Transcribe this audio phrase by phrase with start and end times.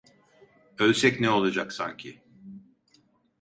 [0.79, 2.21] Ölsek ne olacak sanki…